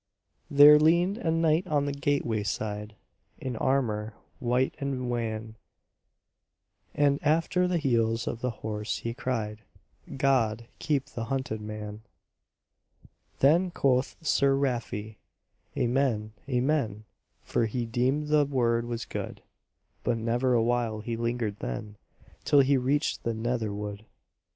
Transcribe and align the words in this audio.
There 0.49 0.79
leaned 0.79 1.19
a 1.19 1.29
knight 1.29 1.67
on 1.67 1.85
the 1.85 1.91
gateway 1.93 2.41
side 2.41 2.95
In 3.37 3.55
armour 3.55 4.15
white 4.39 4.73
and 4.79 5.11
wan, 5.11 5.57
And 6.95 7.19
after 7.21 7.67
the 7.67 7.77
heels 7.77 8.25
of 8.27 8.41
the 8.41 8.49
horse 8.65 8.97
he 8.97 9.13
cried, 9.13 9.61
"God 10.17 10.65
keep 10.79 11.05
the 11.05 11.25
hunted 11.25 11.61
man!" 11.61 12.01
Then 13.41 13.69
quoth 13.69 14.15
Sir 14.25 14.55
Rafe, 14.55 15.17
"Amen, 15.77 16.33
amen!" 16.49 17.03
For 17.43 17.67
he 17.67 17.85
deemed 17.85 18.29
the 18.29 18.45
word 18.45 18.85
was 18.85 19.05
good; 19.05 19.43
But 20.03 20.17
never 20.17 20.55
a 20.55 20.63
while 20.63 21.01
he 21.01 21.15
lingered 21.15 21.57
then 21.59 21.95
Till 22.43 22.61
he 22.61 22.75
reached 22.75 23.21
the 23.21 23.35
Nether 23.35 23.71
Wood. 23.71 24.07